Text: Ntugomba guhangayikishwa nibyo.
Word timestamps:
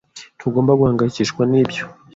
Ntugomba 0.37 0.77
guhangayikishwa 0.79 1.41
nibyo. 1.51 1.83